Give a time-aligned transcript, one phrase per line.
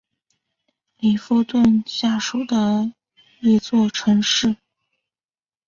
[0.97, 2.91] 里弗顿下属的
[3.39, 4.55] 一座城市。